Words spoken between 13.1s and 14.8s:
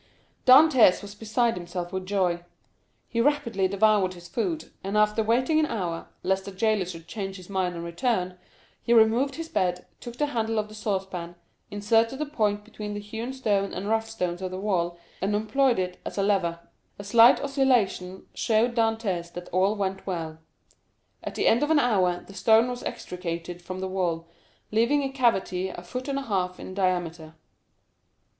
stone and rough stones of the